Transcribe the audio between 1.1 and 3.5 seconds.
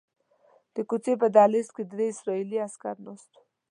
په دهلیز کې درې اسرائیلي عسکر ناست وو.